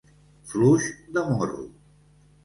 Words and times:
Fluix 0.53 0.87
de 1.17 1.23
morro. 1.33 1.67